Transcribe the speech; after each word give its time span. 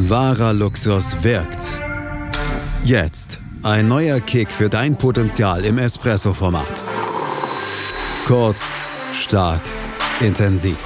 Wahrer 0.00 0.52
Luxus 0.52 1.24
wirkt. 1.24 1.80
Jetzt 2.84 3.40
ein 3.64 3.88
neuer 3.88 4.20
Kick 4.20 4.52
für 4.52 4.68
dein 4.68 4.96
Potenzial 4.96 5.64
im 5.64 5.76
Espresso-Format. 5.76 6.84
Kurz, 8.24 8.70
stark, 9.12 9.60
intensiv. 10.20 10.78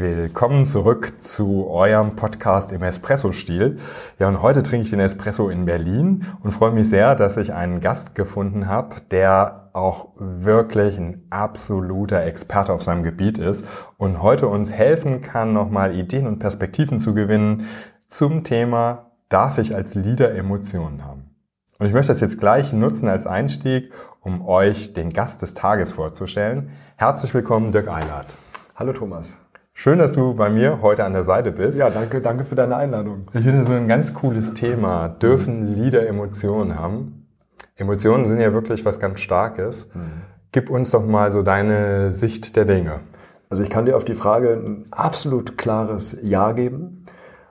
Willkommen 0.00 0.64
zurück 0.64 1.22
zu 1.22 1.66
eurem 1.68 2.16
Podcast 2.16 2.72
im 2.72 2.82
Espresso-Stil. 2.82 3.80
Ja, 4.18 4.28
und 4.28 4.40
heute 4.40 4.62
trinke 4.62 4.84
ich 4.84 4.90
den 4.90 5.00
Espresso 5.00 5.50
in 5.50 5.66
Berlin 5.66 6.24
und 6.42 6.52
freue 6.52 6.72
mich 6.72 6.88
sehr, 6.88 7.14
dass 7.14 7.36
ich 7.36 7.52
einen 7.52 7.80
Gast 7.80 8.14
gefunden 8.14 8.66
habe, 8.66 8.96
der 9.10 9.68
auch 9.74 10.08
wirklich 10.16 10.96
ein 10.96 11.26
absoluter 11.28 12.24
Experte 12.24 12.72
auf 12.72 12.82
seinem 12.82 13.02
Gebiet 13.02 13.36
ist 13.36 13.66
und 13.98 14.22
heute 14.22 14.48
uns 14.48 14.72
helfen 14.72 15.20
kann, 15.20 15.52
nochmal 15.52 15.94
Ideen 15.94 16.26
und 16.26 16.38
Perspektiven 16.38 16.98
zu 16.98 17.12
gewinnen 17.12 17.66
zum 18.08 18.42
Thema, 18.42 19.10
darf 19.28 19.58
ich 19.58 19.74
als 19.74 19.94
Leader 19.94 20.34
Emotionen 20.34 21.04
haben? 21.04 21.34
Und 21.78 21.88
ich 21.88 21.92
möchte 21.92 22.08
das 22.08 22.20
jetzt 22.20 22.40
gleich 22.40 22.72
nutzen 22.72 23.06
als 23.06 23.26
Einstieg, 23.26 23.92
um 24.22 24.48
euch 24.48 24.94
den 24.94 25.10
Gast 25.10 25.42
des 25.42 25.52
Tages 25.52 25.92
vorzustellen. 25.92 26.70
Herzlich 26.96 27.34
willkommen, 27.34 27.70
Dirk 27.70 27.88
Eilert. 27.88 28.34
Hallo 28.74 28.94
Thomas. 28.94 29.34
Schön, 29.82 29.98
dass 29.98 30.12
du 30.12 30.34
bei 30.34 30.50
mir 30.50 30.82
heute 30.82 31.06
an 31.06 31.14
der 31.14 31.22
Seite 31.22 31.52
bist. 31.52 31.78
Ja, 31.78 31.88
danke, 31.88 32.20
danke 32.20 32.44
für 32.44 32.54
deine 32.54 32.76
Einladung. 32.76 33.28
Ich 33.32 33.40
finde 33.40 33.64
so 33.64 33.72
ein 33.72 33.88
ganz 33.88 34.12
cooles 34.12 34.52
Thema. 34.52 35.08
Dürfen 35.08 35.68
Lieder 35.68 36.06
Emotionen 36.06 36.78
haben? 36.78 37.26
Emotionen 37.76 38.28
sind 38.28 38.40
ja 38.40 38.52
wirklich 38.52 38.84
was 38.84 39.00
ganz 39.00 39.20
Starkes. 39.20 39.90
Mhm. 39.94 40.00
Gib 40.52 40.68
uns 40.68 40.90
doch 40.90 41.06
mal 41.06 41.32
so 41.32 41.42
deine 41.42 42.12
Sicht 42.12 42.56
der 42.56 42.66
Dinge. 42.66 43.00
Also 43.48 43.62
ich 43.62 43.70
kann 43.70 43.86
dir 43.86 43.96
auf 43.96 44.04
die 44.04 44.14
Frage 44.14 44.50
ein 44.50 44.84
absolut 44.90 45.56
klares 45.56 46.18
Ja 46.22 46.52
geben. 46.52 47.06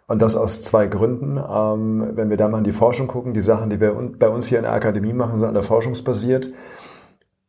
Und 0.06 0.22
das 0.22 0.36
aus 0.36 0.62
zwei 0.62 0.86
Gründen. 0.86 1.38
Ähm, 1.38 2.12
wenn 2.14 2.30
wir 2.30 2.38
da 2.38 2.48
mal 2.48 2.60
in 2.60 2.64
die 2.64 2.74
Forschung 2.74 3.08
gucken, 3.08 3.34
die 3.34 3.42
Sachen, 3.42 3.72
die 3.72 3.80
wir 3.80 3.96
bei 4.20 4.30
uns 4.30 4.46
hier 4.46 4.60
in 4.60 4.66
der 4.66 4.74
Akademie 4.74 5.14
machen, 5.14 5.38
sind 5.38 5.48
an 5.48 5.56
der 5.56 5.64
forschungsbasiert. 5.64 6.54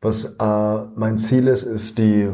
Was 0.00 0.36
äh, 0.40 0.78
mein 0.96 1.18
Ziel 1.18 1.48
ist, 1.48 1.64
ist 1.64 1.98
die 1.98 2.30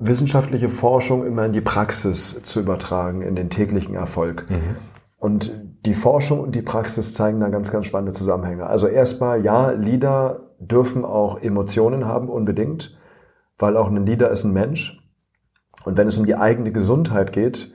wissenschaftliche 0.00 0.68
Forschung 0.68 1.24
immer 1.26 1.44
in 1.44 1.52
die 1.52 1.60
Praxis 1.60 2.42
zu 2.42 2.60
übertragen, 2.60 3.22
in 3.22 3.36
den 3.36 3.50
täglichen 3.50 3.94
Erfolg. 3.94 4.48
Mhm. 4.48 4.76
Und 5.18 5.52
die 5.84 5.94
Forschung 5.94 6.40
und 6.40 6.54
die 6.54 6.62
Praxis 6.62 7.14
zeigen 7.14 7.40
da 7.40 7.48
ganz, 7.48 7.70
ganz 7.70 7.86
spannende 7.86 8.12
Zusammenhänge. 8.12 8.66
Also 8.66 8.86
erstmal, 8.86 9.44
ja, 9.44 9.70
Leader 9.70 10.54
dürfen 10.58 11.04
auch 11.04 11.40
Emotionen 11.40 12.06
haben, 12.06 12.28
unbedingt, 12.28 12.98
weil 13.58 13.76
auch 13.76 13.88
ein 13.88 14.06
Leader 14.06 14.30
ist 14.30 14.44
ein 14.44 14.52
Mensch. 14.52 14.98
Und 15.84 15.96
wenn 15.96 16.08
es 16.08 16.18
um 16.18 16.26
die 16.26 16.36
eigene 16.36 16.72
Gesundheit 16.72 17.32
geht, 17.32 17.74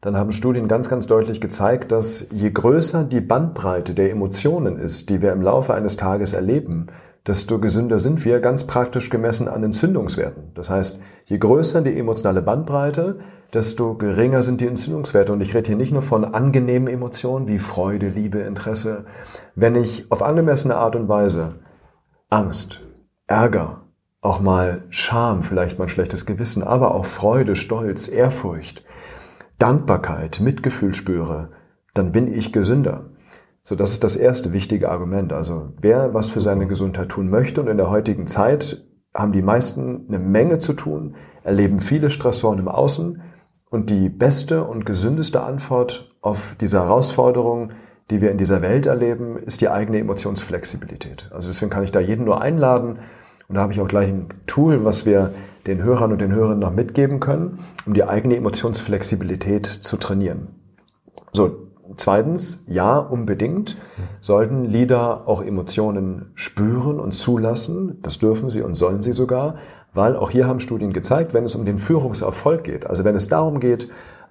dann 0.00 0.16
haben 0.16 0.32
Studien 0.32 0.68
ganz, 0.68 0.88
ganz 0.88 1.06
deutlich 1.06 1.40
gezeigt, 1.40 1.90
dass 1.92 2.28
je 2.30 2.50
größer 2.50 3.04
die 3.04 3.20
Bandbreite 3.20 3.94
der 3.94 4.10
Emotionen 4.10 4.78
ist, 4.78 5.10
die 5.10 5.20
wir 5.20 5.32
im 5.32 5.42
Laufe 5.42 5.74
eines 5.74 5.96
Tages 5.96 6.32
erleben, 6.32 6.88
desto 7.26 7.58
gesünder 7.58 7.98
sind 7.98 8.24
wir, 8.24 8.40
ganz 8.40 8.64
praktisch 8.64 9.10
gemessen 9.10 9.48
an 9.48 9.62
Entzündungswerten. 9.62 10.52
Das 10.54 10.70
heißt, 10.70 11.00
je 11.24 11.38
größer 11.38 11.82
die 11.82 11.98
emotionale 11.98 12.42
Bandbreite, 12.42 13.18
desto 13.52 13.94
geringer 13.94 14.42
sind 14.42 14.60
die 14.60 14.66
Entzündungswerte. 14.66 15.32
Und 15.32 15.40
ich 15.40 15.54
rede 15.54 15.68
hier 15.68 15.76
nicht 15.76 15.92
nur 15.92 16.02
von 16.02 16.24
angenehmen 16.24 16.88
Emotionen 16.88 17.48
wie 17.48 17.58
Freude, 17.58 18.08
Liebe, 18.08 18.38
Interesse. 18.38 19.06
Wenn 19.54 19.74
ich 19.74 20.10
auf 20.10 20.22
angemessene 20.22 20.76
Art 20.76 20.96
und 20.96 21.08
Weise 21.08 21.56
Angst, 22.28 22.82
Ärger, 23.26 23.82
auch 24.20 24.40
mal 24.40 24.84
Scham, 24.88 25.42
vielleicht 25.42 25.78
mal 25.78 25.88
schlechtes 25.88 26.26
Gewissen, 26.26 26.62
aber 26.62 26.94
auch 26.94 27.04
Freude, 27.04 27.54
Stolz, 27.54 28.08
Ehrfurcht, 28.08 28.84
Dankbarkeit, 29.58 30.40
Mitgefühl 30.40 30.94
spüre, 30.94 31.50
dann 31.94 32.12
bin 32.12 32.32
ich 32.32 32.52
gesünder. 32.52 33.10
So, 33.68 33.74
das 33.74 33.90
ist 33.90 34.04
das 34.04 34.14
erste 34.14 34.52
wichtige 34.52 34.90
Argument. 34.90 35.32
Also, 35.32 35.72
wer 35.80 36.14
was 36.14 36.30
für 36.30 36.40
seine 36.40 36.68
Gesundheit 36.68 37.08
tun 37.08 37.28
möchte 37.28 37.60
und 37.60 37.66
in 37.66 37.76
der 37.76 37.90
heutigen 37.90 38.28
Zeit 38.28 38.86
haben 39.12 39.32
die 39.32 39.42
meisten 39.42 40.04
eine 40.06 40.20
Menge 40.20 40.60
zu 40.60 40.72
tun, 40.72 41.16
erleben 41.42 41.80
viele 41.80 42.08
Stressoren 42.08 42.60
im 42.60 42.68
Außen 42.68 43.20
und 43.68 43.90
die 43.90 44.08
beste 44.08 44.62
und 44.62 44.86
gesündeste 44.86 45.42
Antwort 45.42 46.14
auf 46.20 46.54
diese 46.60 46.78
Herausforderung, 46.78 47.72
die 48.08 48.20
wir 48.20 48.30
in 48.30 48.38
dieser 48.38 48.62
Welt 48.62 48.86
erleben, 48.86 49.36
ist 49.36 49.60
die 49.60 49.68
eigene 49.68 49.98
Emotionsflexibilität. 49.98 51.28
Also 51.34 51.48
deswegen 51.48 51.70
kann 51.72 51.82
ich 51.82 51.90
da 51.90 51.98
jeden 51.98 52.24
nur 52.24 52.40
einladen 52.40 53.00
und 53.48 53.56
da 53.56 53.62
habe 53.62 53.72
ich 53.72 53.80
auch 53.80 53.88
gleich 53.88 54.10
ein 54.10 54.28
Tool, 54.46 54.84
was 54.84 55.06
wir 55.06 55.34
den 55.66 55.82
Hörern 55.82 56.12
und 56.12 56.20
den 56.20 56.30
Hörern 56.30 56.60
noch 56.60 56.72
mitgeben 56.72 57.18
können, 57.18 57.58
um 57.84 57.94
die 57.94 58.04
eigene 58.04 58.36
Emotionsflexibilität 58.36 59.66
zu 59.66 59.96
trainieren. 59.96 60.54
So, 61.32 61.65
Zweitens, 61.96 62.64
ja, 62.68 62.98
unbedingt 62.98 63.76
sollten 64.20 64.64
Lieder 64.64 65.26
auch 65.26 65.42
Emotionen 65.42 66.30
spüren 66.34 67.00
und 67.00 67.12
zulassen. 67.12 67.98
Das 68.02 68.18
dürfen 68.18 68.50
sie 68.50 68.62
und 68.62 68.74
sollen 68.74 69.02
sie 69.02 69.12
sogar, 69.12 69.56
weil 69.94 70.14
auch 70.16 70.30
hier 70.30 70.46
haben 70.46 70.60
Studien 70.60 70.92
gezeigt, 70.92 71.32
wenn 71.32 71.44
es 71.44 71.54
um 71.54 71.64
den 71.64 71.78
Führungserfolg 71.78 72.64
geht, 72.64 72.86
also 72.86 73.04
wenn 73.04 73.14
es 73.14 73.28
darum 73.28 73.60
geht, 73.60 73.88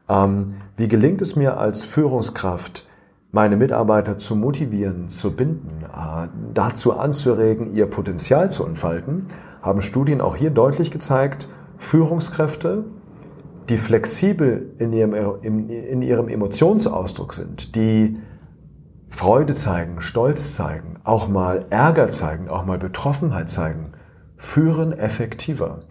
ähm, 0.08 0.56
wie 0.78 0.88
gelingt 0.88 1.22
es 1.22 1.36
mir 1.36 1.58
als 1.58 1.84
Führungskraft, 1.84 2.86
meine 3.32 3.58
Mitarbeiter 3.58 4.18
zu 4.18 4.36
motivieren, 4.36 5.10
zu 5.10 5.36
binden, 5.36 5.84
äh, 5.84 6.28
dazu 6.54 6.98
anzuregen, 6.98 7.76
ihr 7.76 7.88
Potenzial 7.88 8.52
zu 8.52 8.66
entfalten, 8.66 9.26
haben 9.62 9.82
Studien 9.82 10.22
auch 10.22 10.36
hier 10.36 10.52
deutlich 10.52 10.92
gezeigt, 10.92 11.50
Führungskräfte 11.78 12.86
die 13.70 13.78
flexibel 13.78 14.74
in 14.78 14.94
ihrem, 14.94 15.14
in 15.44 16.02
ihrem 16.02 16.30
Emotionsausdruck 16.30 17.34
sind, 17.34 17.76
die 17.76 18.18
Freude 19.10 19.54
zeigen, 19.54 20.02
Stolz 20.02 20.56
zeigen, 20.56 21.00
auch 21.04 21.28
mal 21.28 21.66
Ärger 21.70 22.10
zeigen, 22.10 22.50
auch 22.50 22.66
mal 22.66 22.78
Betroffenheit 22.78 23.50
zeigen, 23.50 23.94
führen 24.36 24.92
effektiver. 24.92 25.82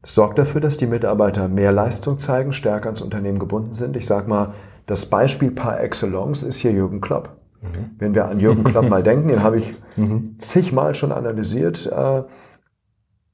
Das 0.00 0.14
sorgt 0.14 0.38
dafür, 0.38 0.60
dass 0.60 0.76
die 0.76 0.86
Mitarbeiter 0.86 1.48
mehr 1.48 1.72
Leistung 1.72 2.18
zeigen, 2.18 2.52
stärker 2.52 2.86
ans 2.86 3.02
Unternehmen 3.02 3.38
gebunden 3.38 3.72
sind. 3.72 3.96
Ich 3.96 4.06
sage 4.06 4.28
mal, 4.28 4.52
das 4.86 5.06
Beispiel 5.06 5.50
par 5.50 5.80
excellence 5.80 6.42
ist 6.42 6.58
hier 6.58 6.72
Jürgen 6.72 7.00
Klopp. 7.00 7.36
Mhm. 7.62 7.90
Wenn 7.98 8.14
wir 8.14 8.26
an 8.26 8.38
Jürgen 8.38 8.64
Klopp 8.70 8.88
mal 8.88 9.02
denken, 9.02 9.28
den 9.28 9.42
habe 9.42 9.56
ich 9.56 9.74
mhm. 9.96 10.38
zigmal 10.38 10.94
schon 10.94 11.10
analysiert. 11.10 11.86
Äh, 11.86 12.22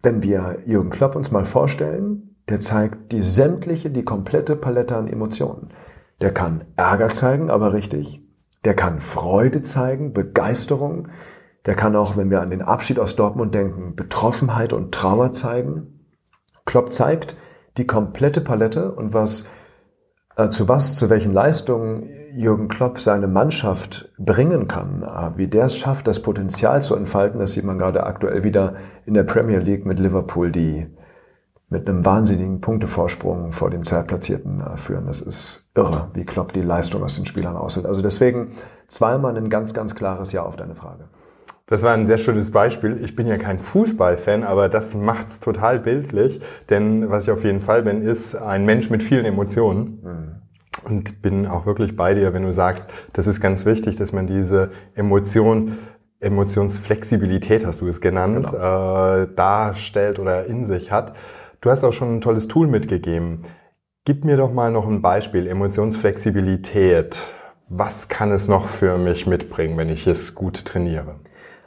wenn 0.03 0.23
wir 0.23 0.59
Jürgen 0.65 0.91
Klopp 0.91 1.17
uns 1.17 1.31
mal 1.31 1.45
vorstellen, 1.45 2.30
der 2.51 2.61
zeigt 2.61 3.13
die 3.13 3.23
sämtliche, 3.23 3.91
die 3.91 4.05
komplette 4.05 4.57
Palette 4.57 4.97
an 4.97 5.09
Emotionen. 5.09 5.69
Der 6.21 6.35
kann 6.35 6.65
Ärger 6.77 7.09
zeigen, 7.09 7.49
aber 7.49 7.73
richtig. 7.73 8.21
Der 8.65 8.75
kann 8.75 8.99
Freude 8.99 9.63
zeigen, 9.63 10.13
Begeisterung. 10.13 11.09
Der 11.65 11.75
kann 11.75 11.97
auch, 11.97 12.17
wenn 12.17 12.31
wir 12.31 12.41
an 12.41 12.51
den 12.51 12.63
Abschied 12.63 12.99
aus 12.99 13.17
Dortmund 13.17 13.55
denken, 13.55 13.95
Betroffenheit 13.95 14.73
und 14.73 14.93
Trauer 14.93 15.33
zeigen. 15.33 16.01
Klopp 16.67 16.93
zeigt 16.93 17.37
die 17.79 17.87
komplette 17.87 18.41
Palette 18.41 18.93
und 18.93 19.15
was, 19.15 19.49
äh, 20.37 20.51
zu 20.51 20.69
was, 20.69 20.97
zu 20.97 21.09
welchen 21.09 21.33
Leistungen 21.33 22.09
Jürgen 22.35 22.69
Klopp 22.69 23.01
seine 23.01 23.27
Mannschaft 23.27 24.13
bringen 24.19 24.69
kann, 24.69 25.03
äh, 25.03 25.37
wie 25.39 25.49
der 25.49 25.67
es 25.67 25.77
schafft, 25.77 26.07
das 26.07 26.23
Potenzial 26.23 26.83
zu 26.83 26.97
entfalten, 26.97 27.41
das 27.41 27.53
sieht 27.53 27.65
man 27.65 27.79
gerade 27.79 28.05
aktuell 28.05 28.45
wieder 28.45 28.75
in 29.07 29.15
der 29.15 29.25
Premier 29.25 29.59
League 29.59 29.87
mit 29.87 29.99
Liverpool, 29.99 30.51
die 30.51 30.87
mit 31.71 31.89
einem 31.89 32.05
wahnsinnigen 32.05 32.61
Punktevorsprung 32.61 33.53
vor 33.53 33.71
dem 33.71 33.85
Zeitplatzierten 33.85 34.61
äh, 34.61 34.77
führen. 34.77 35.07
Das 35.07 35.21
ist 35.21 35.71
irre, 35.77 36.09
wie 36.15 36.25
Klopp 36.25 36.53
die 36.53 36.63
Leistung 36.63 37.03
aus 37.03 37.15
den 37.15 37.27
Spielern 37.27 37.57
aussieht. 37.57 37.87
Also 37.87 38.03
deswegen 38.03 38.53
zweimal 38.89 39.37
ein 39.37 39.49
ganz, 39.49 39.73
ganz 39.73 39.95
klares 39.95 40.33
Ja 40.33 40.43
auf 40.43 40.57
deine 40.57 40.75
Frage. 40.75 41.05
Das 41.67 41.85
war 41.85 41.95
ein 41.95 42.05
sehr 42.05 42.19
schönes 42.19 42.51
Beispiel. 42.51 43.01
Ich 43.05 43.15
bin 43.15 43.29
ja 43.29 43.39
kein 43.39 43.61
Fußballfan, 43.61 44.43
aber 44.43 44.69
das 44.69 44.97
macht's 44.97 45.39
total 45.39 45.79
bildlich. 45.79 46.41
Denn 46.69 47.09
was 47.09 47.25
ich 47.25 47.31
auf 47.31 47.45
jeden 47.45 47.61
Fall 47.61 47.85
bin, 47.85 48.03
ist 48.03 48.35
ein 48.35 48.65
Mensch 48.65 48.91
mit 48.91 49.05
vielen 49.05 49.25
Emotionen. 49.25 50.01
Mhm. 50.03 50.35
Und 50.83 51.23
bin 51.23 51.47
auch 51.47 51.67
wirklich 51.67 51.95
bei 51.95 52.15
dir, 52.15 52.35
wenn 52.35 52.43
du 52.43 52.53
sagst, 52.53 52.91
das 53.13 53.29
ist 53.29 53.41
ganz 53.41 53.65
wichtig, 53.67 53.95
dass 53.97 54.13
man 54.13 54.27
diese 54.27 54.71
Emotion 54.95 55.73
Emotionsflexibilität 56.21 57.65
hast 57.65 57.81
du 57.81 57.89
es 57.89 58.03
genannt, 58.03 58.51
genau. 58.51 59.23
äh, 59.23 59.29
darstellt 59.35 60.19
oder 60.19 60.45
in 60.45 60.65
sich 60.65 60.93
hat. 60.93 61.15
Du 61.61 61.71
hast 61.71 61.85
auch 61.85 61.93
schon 61.93 62.17
ein 62.17 62.21
tolles 62.23 62.49
Tool 62.49 62.67
mitgegeben. 62.67 63.41
Gib 64.07 64.25
mir 64.25 64.39
doch 64.39 64.51
mal 64.51 64.71
noch 64.71 64.87
ein 64.87 65.03
Beispiel. 65.03 65.47
Emotionsflexibilität. 65.47 67.21
Was 67.69 68.09
kann 68.09 68.33
es 68.33 68.49
noch 68.49 68.67
für 68.67 68.97
mich 68.97 69.27
mitbringen, 69.27 69.77
wenn 69.77 69.91
ich 69.91 70.07
es 70.07 70.35
gut 70.35 70.65
trainiere? 70.65 71.21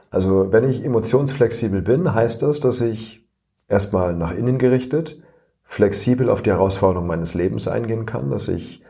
Also, 0.10 0.52
wenn 0.52 0.68
ich 0.68 0.84
emotionsflexibel 0.84 1.82
bin, 1.84 2.14
heißt 2.14 2.42
das, 2.42 2.60
dass 2.60 2.82
ich 2.82 3.30
erstmal 3.68 4.16
nach 4.16 4.32
innen 4.32 4.58
gerichtet, 4.58 5.22
flexibel 5.64 6.30
auf 6.30 6.42
die 6.42 6.50
Herausforderungen 6.50 7.08
meines 7.08 7.36
Lebens 7.36 7.68
eingehen 7.68 8.06
kann, 8.06 8.32
dass 8.32 8.48
ich 8.48 8.84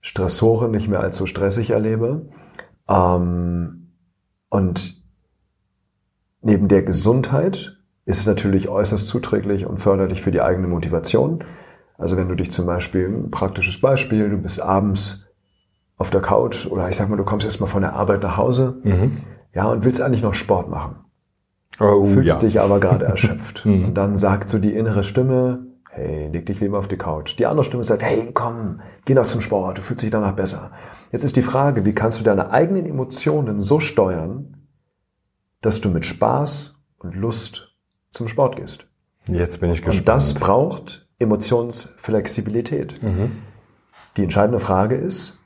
Stressoren 0.00 0.70
nicht 0.70 0.88
mehr 0.88 1.00
allzu 1.00 1.24
stressig 1.24 1.70
erlebe. 1.70 2.28
Ähm, 2.86 3.92
und 4.50 5.02
neben 6.42 6.68
der 6.68 6.82
Gesundheit 6.82 7.73
ist 8.06 8.26
natürlich 8.26 8.68
äußerst 8.68 9.06
zuträglich 9.06 9.66
und 9.66 9.78
förderlich 9.78 10.20
für 10.20 10.30
die 10.30 10.42
eigene 10.42 10.66
Motivation. 10.66 11.44
Also 11.96 12.16
wenn 12.16 12.28
du 12.28 12.34
dich 12.34 12.50
zum 12.50 12.66
Beispiel, 12.66 13.08
ein 13.08 13.30
praktisches 13.30 13.80
Beispiel, 13.80 14.28
du 14.28 14.36
bist 14.36 14.60
abends 14.60 15.30
auf 15.96 16.10
der 16.10 16.20
Couch 16.20 16.66
oder 16.66 16.88
ich 16.88 16.96
sag 16.96 17.08
mal, 17.08 17.16
du 17.16 17.24
kommst 17.24 17.44
erstmal 17.44 17.70
von 17.70 17.82
der 17.82 17.94
Arbeit 17.94 18.22
nach 18.22 18.36
Hause, 18.36 18.80
mhm. 18.82 19.12
ja, 19.54 19.66
und 19.66 19.84
willst 19.84 20.02
eigentlich 20.02 20.22
noch 20.22 20.34
Sport 20.34 20.68
machen. 20.68 20.96
Oh, 21.80 22.04
fühlst 22.04 22.34
ja. 22.34 22.38
dich 22.38 22.60
aber 22.60 22.80
gerade 22.80 23.04
erschöpft. 23.04 23.64
Mhm. 23.66 23.86
Und 23.86 23.94
dann 23.94 24.16
sagt 24.16 24.50
so 24.50 24.58
die 24.58 24.74
innere 24.74 25.02
Stimme, 25.02 25.66
hey, 25.90 26.28
leg 26.28 26.46
dich 26.46 26.60
lieber 26.60 26.78
auf 26.78 26.88
die 26.88 26.98
Couch. 26.98 27.38
Die 27.38 27.46
andere 27.46 27.64
Stimme 27.64 27.84
sagt, 27.84 28.02
hey, 28.02 28.30
komm, 28.34 28.80
geh 29.04 29.14
noch 29.14 29.26
zum 29.26 29.40
Sport, 29.40 29.78
du 29.78 29.82
fühlst 29.82 30.02
dich 30.02 30.10
danach 30.10 30.32
besser. 30.32 30.72
Jetzt 31.12 31.24
ist 31.24 31.36
die 31.36 31.42
Frage, 31.42 31.86
wie 31.86 31.94
kannst 31.94 32.20
du 32.20 32.24
deine 32.24 32.50
eigenen 32.50 32.86
Emotionen 32.86 33.60
so 33.60 33.78
steuern, 33.80 34.66
dass 35.60 35.80
du 35.80 35.88
mit 35.88 36.04
Spaß 36.04 36.80
und 36.98 37.14
Lust 37.14 37.73
zum 38.14 38.28
Sport 38.28 38.56
gehst? 38.56 38.90
Jetzt 39.26 39.60
bin 39.60 39.70
ich 39.70 39.82
gespannt. 39.82 40.00
Und 40.00 40.08
das 40.08 40.34
braucht 40.34 41.06
Emotionsflexibilität. 41.18 43.02
Mhm. 43.02 43.32
Die 44.16 44.22
entscheidende 44.22 44.58
Frage 44.58 44.96
ist, 44.96 45.44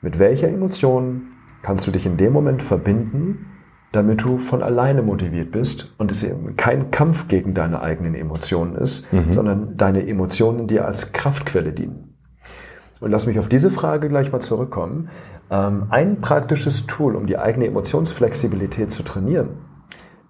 mit 0.00 0.18
welcher 0.18 0.48
Emotion 0.48 1.28
kannst 1.62 1.86
du 1.86 1.90
dich 1.90 2.06
in 2.06 2.16
dem 2.16 2.32
Moment 2.32 2.62
verbinden, 2.62 3.46
damit 3.92 4.22
du 4.22 4.38
von 4.38 4.62
alleine 4.62 5.02
motiviert 5.02 5.52
bist 5.52 5.94
und 5.98 6.10
es 6.10 6.22
eben 6.24 6.56
kein 6.56 6.90
Kampf 6.90 7.28
gegen 7.28 7.54
deine 7.54 7.80
eigenen 7.80 8.14
Emotionen 8.14 8.74
ist, 8.76 9.12
mhm. 9.12 9.30
sondern 9.30 9.76
deine 9.76 10.06
Emotionen 10.06 10.66
dir 10.66 10.84
als 10.84 11.12
Kraftquelle 11.12 11.72
dienen. 11.72 12.16
Und 13.00 13.10
lass 13.10 13.26
mich 13.26 13.38
auf 13.38 13.48
diese 13.48 13.70
Frage 13.70 14.08
gleich 14.08 14.32
mal 14.32 14.40
zurückkommen. 14.40 15.08
Ähm, 15.50 15.86
ein 15.90 16.20
praktisches 16.20 16.86
Tool, 16.86 17.16
um 17.16 17.26
die 17.26 17.38
eigene 17.38 17.66
Emotionsflexibilität 17.66 18.90
zu 18.90 19.02
trainieren, 19.02 19.50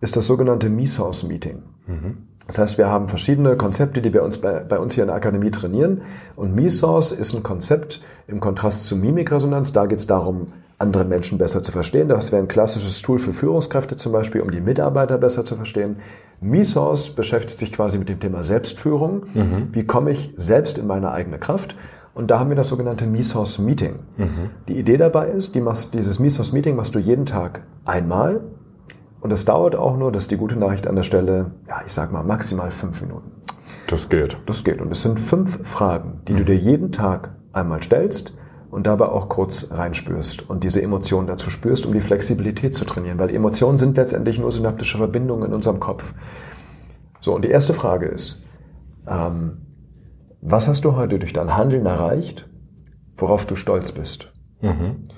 ist 0.05 0.17
das 0.17 0.27
sogenannte 0.27 0.69
Me-Source-Meeting. 0.69 1.63
Mhm. 1.87 2.17
Das 2.47 2.59
heißt, 2.59 2.77
wir 2.77 2.89
haben 2.89 3.09
verschiedene 3.09 3.57
Konzepte, 3.57 4.03
die 4.03 4.13
wir 4.13 4.23
uns 4.23 4.37
bei, 4.37 4.61
bei 4.61 4.79
uns 4.79 4.95
hier 4.95 5.05
in 5.05 5.09
der 5.09 5.17
Akademie 5.17 5.51
trainieren. 5.51 6.03
Und 6.37 6.55
Me-Source 6.55 7.13
ist 7.13 7.35
ein 7.35 7.43
Konzept 7.43 8.03
im 8.27 8.39
Kontrast 8.39 8.85
zu 8.85 8.97
Mimikresonanz. 8.97 9.73
Da 9.73 9.87
geht 9.87 10.01
es 10.01 10.07
darum, 10.07 10.49
andere 10.77 11.07
Menschen 11.07 11.39
besser 11.39 11.63
zu 11.63 11.73
verstehen. 11.73 12.09
Das 12.09 12.33
wäre 12.33 12.43
ein 12.43 12.49
klassisches 12.49 13.01
Tool 13.01 13.19
für 13.19 13.33
Führungskräfte 13.33 13.97
zum 13.97 14.13
Beispiel, 14.13 14.43
um 14.43 14.51
die 14.51 14.61
Mitarbeiter 14.61 15.17
besser 15.17 15.47
zu 15.47 15.57
verstehen. 15.57 15.97
MeSource 16.43 17.09
beschäftigt 17.11 17.59
sich 17.59 17.73
quasi 17.73 17.97
mit 17.97 18.11
dem 18.11 18.21
Thema 18.21 18.43
Selbstführung. 18.43 19.25
Mhm. 19.33 19.69
Wie 19.73 19.87
komme 19.87 20.11
ich 20.11 20.35
selbst 20.37 20.77
in 20.77 20.87
meine 20.87 21.13
eigene 21.13 21.39
Kraft? 21.39 21.77
Und 22.13 22.31
da 22.31 22.39
haben 22.39 22.51
wir 22.51 22.57
das 22.57 22.69
sogenannte 22.69 23.07
MeSource 23.07 23.59
Meeting. 23.59 24.01
Mhm. 24.19 24.51
Die 24.69 24.79
Idee 24.79 24.99
dabei 24.99 25.29
ist, 25.29 25.55
die 25.55 25.63
machst, 25.63 25.95
dieses 25.95 26.19
MeSource 26.19 26.53
Meeting 26.53 26.77
machst 26.77 26.95
du 26.95 26.99
jeden 26.99 27.25
Tag 27.25 27.63
einmal. 27.87 28.43
Und 29.25 29.31
das 29.31 29.47
dauert 29.47 29.75
auch 29.75 29.97
nur, 29.97 30.13
das 30.13 30.25
ist 30.25 30.33
die 30.33 30.37
gute 30.37 30.59
Nachricht 30.59 30.87
an 30.87 30.97
der 30.97 31.03
Stelle, 31.03 31.53
ja, 31.67 31.81
ich 31.87 31.93
sag 31.95 32.13
mal 32.13 32.23
maximal 32.23 32.71
fünf 32.71 33.01
Minuten. 33.01 33.33
Das 33.87 34.11
geht. 34.11 34.37
Das 34.45 34.65
geht. 34.65 34.83
Und 34.83 34.93
es 34.93 35.01
sind 35.01 35.19
fünf 35.19 35.67
Fragen, 35.67 36.21
die 36.29 36.35
mhm. 36.35 36.37
du 36.37 36.45
dir 36.45 36.57
jeden 36.57 36.93
Tag 36.93 37.35
einmal 37.51 37.83
stellst 37.83 38.35
und 38.71 38.87
dabei 38.87 39.07
auch 39.07 39.31
kurz 39.31 39.71
reinspürst 39.71 40.51
und 40.51 40.63
diese 40.63 40.83
Emotionen 40.83 41.27
dazu 41.27 41.49
spürst, 41.49 41.87
um 41.87 41.95
die 41.95 42.03
Flexibilität 42.03 42.75
zu 42.75 42.85
trainieren, 42.85 43.19
weil 43.19 43.35
Emotionen 43.35 43.79
sind 43.79 43.97
letztendlich 43.97 44.39
nur 44.39 44.53
synaptische 44.53 44.99
Verbindungen 44.99 45.47
in 45.47 45.55
unserem 45.55 45.81
Kopf. 45.81 46.13
So, 47.19 47.35
und 47.35 47.47
die 47.47 47.51
erste 47.51 47.73
Frage 47.73 48.05
ist, 48.05 48.45
ähm, 49.09 49.63
was 50.43 50.69
hast 50.69 50.85
du 50.85 50.97
heute 50.97 51.19
durch 51.19 51.33
dein 51.33 51.57
Handeln 51.57 51.87
erreicht, 51.87 52.47
worauf 53.17 53.47
du 53.47 53.55
stolz 53.55 53.91
bist? 53.91 54.35
Mhm. 54.61 55.09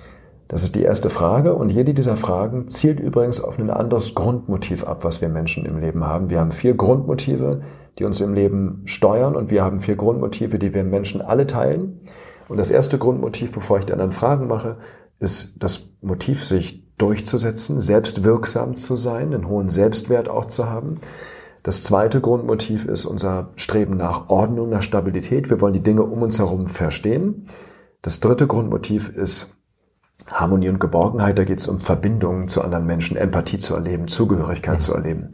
Das 0.48 0.62
ist 0.62 0.76
die 0.76 0.82
erste 0.82 1.10
Frage 1.10 1.54
und 1.54 1.70
jede 1.70 1.92
dieser 1.92 2.16
Fragen 2.16 2.68
zielt 2.68 3.00
übrigens 3.00 3.40
auf 3.40 3.58
ein 3.58 3.70
anderes 3.70 4.14
Grundmotiv 4.14 4.84
ab, 4.84 5.02
was 5.02 5.20
wir 5.20 5.28
Menschen 5.28 5.66
im 5.66 5.78
Leben 5.78 6.04
haben. 6.04 6.30
Wir 6.30 6.38
haben 6.38 6.52
vier 6.52 6.74
Grundmotive, 6.74 7.62
die 7.98 8.04
uns 8.04 8.20
im 8.20 8.32
Leben 8.32 8.82
steuern 8.84 9.34
und 9.34 9.50
wir 9.50 9.64
haben 9.64 9.80
vier 9.80 9.96
Grundmotive, 9.96 10.58
die 10.58 10.72
wir 10.72 10.84
Menschen 10.84 11.20
alle 11.20 11.46
teilen. 11.46 12.00
Und 12.48 12.58
das 12.58 12.70
erste 12.70 12.98
Grundmotiv, 12.98 13.52
bevor 13.52 13.78
ich 13.78 13.86
die 13.86 13.92
anderen 13.92 14.12
Fragen 14.12 14.46
mache, 14.46 14.76
ist 15.18 15.54
das 15.58 15.90
Motiv, 16.00 16.44
sich 16.44 16.84
durchzusetzen, 16.98 17.80
selbstwirksam 17.80 18.76
zu 18.76 18.96
sein, 18.96 19.34
einen 19.34 19.48
hohen 19.48 19.68
Selbstwert 19.68 20.28
auch 20.28 20.44
zu 20.44 20.70
haben. 20.70 21.00
Das 21.62 21.82
zweite 21.82 22.20
Grundmotiv 22.20 22.86
ist 22.86 23.06
unser 23.06 23.50
Streben 23.56 23.96
nach 23.96 24.28
Ordnung, 24.28 24.68
nach 24.70 24.82
Stabilität. 24.82 25.50
Wir 25.50 25.60
wollen 25.60 25.72
die 25.72 25.82
Dinge 25.82 26.04
um 26.04 26.22
uns 26.22 26.38
herum 26.38 26.68
verstehen. 26.68 27.48
Das 28.02 28.20
dritte 28.20 28.46
Grundmotiv 28.46 29.08
ist 29.08 29.55
Harmonie 30.30 30.68
und 30.68 30.80
Geborgenheit. 30.80 31.38
Da 31.38 31.44
geht 31.44 31.60
es 31.60 31.68
um 31.68 31.78
Verbindungen 31.78 32.48
zu 32.48 32.62
anderen 32.62 32.86
Menschen, 32.86 33.16
Empathie 33.16 33.58
zu 33.58 33.74
erleben, 33.74 34.08
Zugehörigkeit 34.08 34.80
zu 34.80 34.94
erleben. 34.94 35.32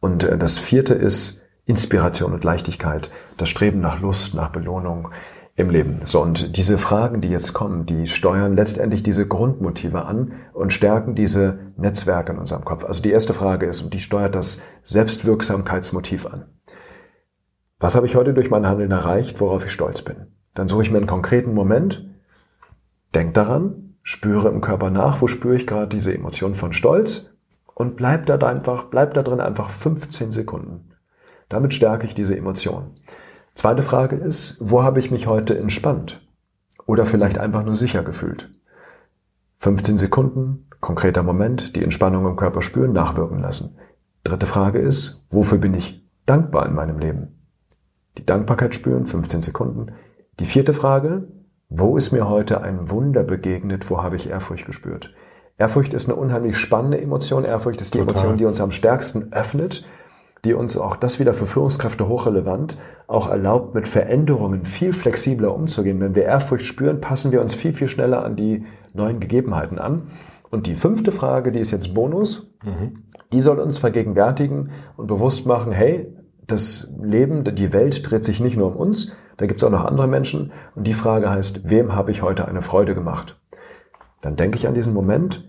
Und 0.00 0.24
äh, 0.24 0.38
das 0.38 0.58
vierte 0.58 0.94
ist 0.94 1.42
Inspiration 1.66 2.32
und 2.32 2.44
Leichtigkeit, 2.44 3.10
das 3.36 3.48
Streben 3.48 3.80
nach 3.80 4.00
Lust, 4.00 4.34
nach 4.34 4.50
Belohnung, 4.50 5.08
im 5.58 5.70
Leben. 5.70 6.00
So, 6.04 6.22
und 6.22 6.56
diese 6.56 6.78
Fragen, 6.78 7.20
die 7.20 7.28
jetzt 7.28 7.52
kommen, 7.52 7.84
die 7.84 8.06
steuern 8.06 8.54
letztendlich 8.54 9.02
diese 9.02 9.26
Grundmotive 9.26 10.04
an 10.04 10.34
und 10.54 10.72
stärken 10.72 11.16
diese 11.16 11.58
Netzwerke 11.76 12.32
in 12.32 12.38
unserem 12.38 12.64
Kopf. 12.64 12.84
Also 12.84 13.02
die 13.02 13.10
erste 13.10 13.34
Frage 13.34 13.66
ist, 13.66 13.82
und 13.82 13.92
die 13.92 13.98
steuert 13.98 14.36
das 14.36 14.62
Selbstwirksamkeitsmotiv 14.84 16.26
an. 16.26 16.44
Was 17.80 17.96
habe 17.96 18.06
ich 18.06 18.14
heute 18.14 18.34
durch 18.34 18.50
mein 18.50 18.68
Handeln 18.68 18.92
erreicht, 18.92 19.40
worauf 19.40 19.64
ich 19.64 19.72
stolz 19.72 20.02
bin? 20.02 20.28
Dann 20.54 20.68
suche 20.68 20.82
ich 20.82 20.92
mir 20.92 20.98
einen 20.98 21.08
konkreten 21.08 21.54
Moment, 21.54 22.08
denk 23.14 23.34
daran, 23.34 23.87
spüre 24.08 24.48
im 24.48 24.62
Körper 24.62 24.88
nach, 24.88 25.20
wo 25.20 25.26
spüre 25.26 25.54
ich 25.54 25.66
gerade 25.66 25.88
diese 25.88 26.14
Emotion 26.14 26.54
von 26.54 26.72
Stolz 26.72 27.34
und 27.74 27.94
bleib 27.94 28.24
da 28.24 28.36
einfach, 28.38 28.84
bleib 28.84 29.12
da 29.12 29.22
drin 29.22 29.38
einfach 29.38 29.68
15 29.68 30.32
Sekunden. 30.32 30.92
Damit 31.50 31.74
stärke 31.74 32.06
ich 32.06 32.14
diese 32.14 32.34
Emotion. 32.34 32.94
Zweite 33.54 33.82
Frage 33.82 34.16
ist, 34.16 34.56
wo 34.60 34.82
habe 34.82 34.98
ich 34.98 35.10
mich 35.10 35.26
heute 35.26 35.58
entspannt? 35.58 36.26
Oder 36.86 37.04
vielleicht 37.04 37.36
einfach 37.36 37.62
nur 37.62 37.74
sicher 37.74 38.02
gefühlt? 38.02 38.48
15 39.58 39.98
Sekunden, 39.98 40.66
konkreter 40.80 41.22
Moment, 41.22 41.76
die 41.76 41.84
Entspannung 41.84 42.26
im 42.26 42.36
Körper 42.36 42.62
spüren, 42.62 42.94
nachwirken 42.94 43.40
lassen. 43.40 43.76
Dritte 44.24 44.46
Frage 44.46 44.78
ist, 44.78 45.26
wofür 45.28 45.58
bin 45.58 45.74
ich 45.74 46.02
dankbar 46.24 46.64
in 46.64 46.74
meinem 46.74 46.98
Leben? 46.98 47.44
Die 48.16 48.24
Dankbarkeit 48.24 48.74
spüren, 48.74 49.04
15 49.04 49.42
Sekunden. 49.42 49.92
Die 50.40 50.46
vierte 50.46 50.72
Frage, 50.72 51.24
wo 51.68 51.96
ist 51.96 52.12
mir 52.12 52.28
heute 52.28 52.62
ein 52.62 52.90
Wunder 52.90 53.22
begegnet, 53.22 53.90
wo 53.90 54.02
habe 54.02 54.16
ich 54.16 54.30
Ehrfurcht 54.30 54.66
gespürt? 54.66 55.14
Ehrfurcht 55.58 55.92
ist 55.92 56.08
eine 56.08 56.16
unheimlich 56.16 56.56
spannende 56.56 57.00
Emotion. 57.00 57.44
Ehrfurcht 57.44 57.80
ist 57.80 57.94
die 57.94 57.98
Total. 57.98 58.14
Emotion, 58.14 58.38
die 58.38 58.44
uns 58.44 58.60
am 58.60 58.70
stärksten 58.70 59.32
öffnet 59.32 59.84
die 60.44 60.54
uns 60.54 60.76
auch 60.76 60.96
das 60.96 61.18
wieder 61.18 61.34
für 61.34 61.46
Führungskräfte 61.46 62.08
hochrelevant 62.08 62.78
auch 63.06 63.28
erlaubt, 63.28 63.74
mit 63.74 63.88
Veränderungen 63.88 64.64
viel 64.64 64.92
flexibler 64.92 65.54
umzugehen. 65.54 66.00
Wenn 66.00 66.14
wir 66.14 66.24
Ehrfurcht 66.24 66.64
spüren, 66.64 67.00
passen 67.00 67.32
wir 67.32 67.40
uns 67.40 67.54
viel, 67.54 67.74
viel 67.74 67.88
schneller 67.88 68.24
an 68.24 68.36
die 68.36 68.64
neuen 68.94 69.20
Gegebenheiten 69.20 69.78
an. 69.78 70.10
Und 70.50 70.66
die 70.66 70.74
fünfte 70.74 71.10
Frage, 71.10 71.52
die 71.52 71.58
ist 71.58 71.72
jetzt 71.72 71.92
Bonus, 71.92 72.54
mhm. 72.64 73.04
die 73.32 73.40
soll 73.40 73.58
uns 73.58 73.78
vergegenwärtigen 73.78 74.70
und 74.96 75.06
bewusst 75.06 75.46
machen, 75.46 75.72
hey, 75.72 76.14
das 76.46 76.94
Leben, 77.02 77.44
die 77.44 77.72
Welt 77.74 78.10
dreht 78.10 78.24
sich 78.24 78.40
nicht 78.40 78.56
nur 78.56 78.68
um 78.68 78.76
uns, 78.76 79.12
da 79.38 79.46
gibt 79.46 79.60
es 79.60 79.64
auch 79.64 79.70
noch 79.70 79.84
andere 79.84 80.06
Menschen. 80.06 80.52
Und 80.74 80.86
die 80.86 80.94
Frage 80.94 81.30
heißt, 81.30 81.70
wem 81.70 81.94
habe 81.94 82.10
ich 82.10 82.22
heute 82.22 82.46
eine 82.46 82.62
Freude 82.62 82.94
gemacht? 82.94 83.40
Dann 84.20 84.36
denke 84.36 84.58
ich 84.58 84.68
an 84.68 84.74
diesen 84.74 84.92
Moment, 84.92 85.48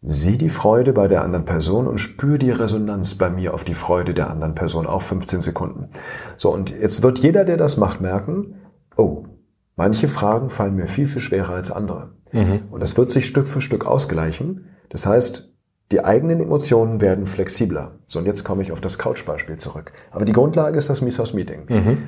Sieh 0.00 0.38
die 0.38 0.48
Freude 0.48 0.92
bei 0.92 1.08
der 1.08 1.24
anderen 1.24 1.44
Person 1.44 1.88
und 1.88 1.98
spür 1.98 2.38
die 2.38 2.52
Resonanz 2.52 3.16
bei 3.16 3.30
mir 3.30 3.52
auf 3.52 3.64
die 3.64 3.74
Freude 3.74 4.14
der 4.14 4.30
anderen 4.30 4.54
Person, 4.54 4.86
auch 4.86 5.02
15 5.02 5.40
Sekunden. 5.40 5.88
So, 6.36 6.52
und 6.52 6.70
jetzt 6.70 7.02
wird 7.02 7.18
jeder, 7.18 7.44
der 7.44 7.56
das 7.56 7.78
macht, 7.78 8.00
merken, 8.00 8.54
oh, 8.96 9.24
manche 9.74 10.06
Fragen 10.06 10.50
fallen 10.50 10.76
mir 10.76 10.86
viel, 10.86 11.08
viel 11.08 11.20
schwerer 11.20 11.54
als 11.54 11.72
andere. 11.72 12.10
Mhm. 12.30 12.62
Und 12.70 12.80
das 12.80 12.96
wird 12.96 13.10
sich 13.10 13.26
Stück 13.26 13.48
für 13.48 13.60
Stück 13.60 13.86
ausgleichen. 13.86 14.66
Das 14.88 15.04
heißt, 15.04 15.52
die 15.90 16.04
eigenen 16.04 16.40
Emotionen 16.40 17.00
werden 17.00 17.26
flexibler. 17.26 17.98
So, 18.06 18.20
und 18.20 18.26
jetzt 18.26 18.44
komme 18.44 18.62
ich 18.62 18.70
auf 18.70 18.80
das 18.80 18.98
Couch-Beispiel 18.98 19.56
zurück. 19.56 19.90
Aber 20.12 20.24
die 20.24 20.32
Grundlage 20.32 20.78
ist 20.78 20.88
das 20.88 21.02
Misos-Meeting. 21.02 21.62
Mhm. 21.68 21.98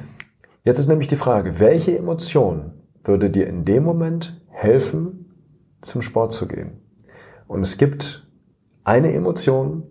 Jetzt 0.63 0.79
ist 0.79 0.89
nämlich 0.89 1.09
die 1.09 1.17
Frage, 1.17 1.59
welche 1.59 1.97
Emotion 1.97 2.73
würde 3.05 3.31
dir 3.31 3.47
in 3.47 3.65
dem 3.65 3.83
Moment 3.83 4.41
helfen, 4.49 5.35
zum 5.81 6.03
Sport 6.03 6.35
zu 6.35 6.47
gehen? 6.47 6.83
Und 7.47 7.63
es 7.63 7.79
gibt 7.79 8.27
eine 8.85 9.13
Emotion, 9.13 9.85